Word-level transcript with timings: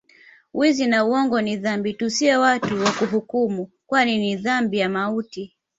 Wizi 0.53 0.87
na 0.87 1.05
uongo 1.05 1.41
ni 1.41 1.57
dhambi 1.57 1.93
tusiwe 1.93 2.35
watu 2.37 2.81
wa 2.83 2.91
kuhukumu 2.91 3.71
kwani 3.87 4.17
ni 4.17 4.35
dhambi 4.35 4.77
ya 4.77 4.89
mauti 4.89 5.55